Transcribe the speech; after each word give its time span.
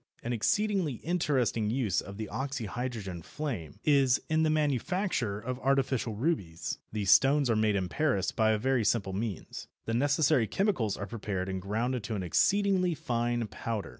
An 0.23 0.33
exceedingly 0.33 0.93
interesting 1.03 1.69
use 1.69 2.01
of 2.01 2.17
the 2.17 2.27
oxyhydrogen 2.33 3.21
flame 3.23 3.79
is 3.83 4.19
in 4.31 4.41
the 4.41 4.49
manufacture 4.49 5.39
of 5.39 5.59
artificial 5.59 6.15
rubies. 6.15 6.79
These 6.91 7.11
stones 7.11 7.51
are 7.51 7.55
made 7.55 7.75
in 7.75 7.87
Paris 7.87 8.31
by 8.31 8.49
a 8.49 8.57
very 8.57 8.83
simple 8.83 9.13
means. 9.13 9.67
The 9.85 9.93
necessary 9.93 10.47
chemicals 10.47 10.97
are 10.97 11.05
prepared 11.05 11.49
and 11.49 11.61
ground 11.61 12.01
to 12.01 12.15
an 12.15 12.23
exceedingly 12.23 12.95
fine 12.95 13.45
powder. 13.45 13.89